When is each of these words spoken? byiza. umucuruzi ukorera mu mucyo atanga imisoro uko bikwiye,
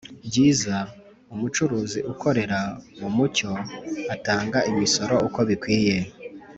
byiza. 0.27 0.75
umucuruzi 1.33 1.99
ukorera 2.11 2.59
mu 2.99 3.09
mucyo 3.15 3.51
atanga 4.15 4.59
imisoro 4.71 5.15
uko 5.27 5.39
bikwiye, 5.49 5.97